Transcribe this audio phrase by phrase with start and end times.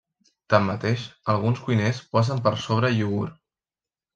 [0.53, 1.03] Tanmateix,
[1.33, 3.41] alguns cuiners posen per sobre iogurt.